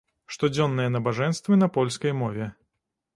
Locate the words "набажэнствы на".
0.95-1.69